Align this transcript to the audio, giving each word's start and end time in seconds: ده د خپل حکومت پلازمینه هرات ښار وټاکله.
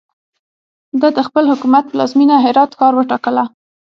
ده 1.01 1.07
د 1.17 1.19
خپل 1.27 1.43
حکومت 1.51 1.83
پلازمینه 1.91 2.35
هرات 2.45 2.71
ښار 2.77 2.93
وټاکله. 2.95 3.43